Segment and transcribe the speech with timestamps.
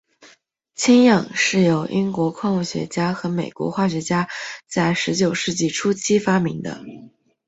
[0.73, 4.27] 氢氧是由英国矿物学家和美国化学家
[4.67, 6.83] 在十九世纪初期发明的。